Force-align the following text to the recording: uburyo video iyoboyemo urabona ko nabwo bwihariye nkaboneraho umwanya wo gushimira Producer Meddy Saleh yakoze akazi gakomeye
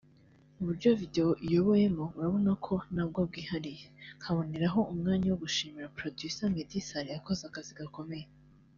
uburyo 0.59 0.89
video 1.01 1.27
iyoboyemo 1.45 2.05
urabona 2.17 2.51
ko 2.65 2.73
nabwo 2.95 3.19
bwihariye 3.29 3.85
nkaboneraho 4.19 4.79
umwanya 4.91 5.27
wo 5.29 5.39
gushimira 5.43 5.93
Producer 5.97 6.45
Meddy 6.53 6.79
Saleh 6.89 7.13
yakoze 7.17 7.41
akazi 7.45 7.73
gakomeye 7.81 8.27